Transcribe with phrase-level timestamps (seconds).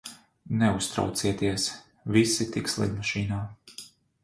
[0.61, 1.67] Neuztraucieties,
[2.17, 3.41] visi tiks lidmašīnā.